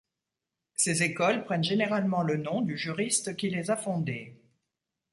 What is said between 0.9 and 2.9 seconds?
écoles prennent généralement le nom du